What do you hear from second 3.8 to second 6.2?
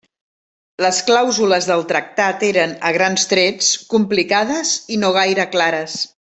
complicades i no gaire clares.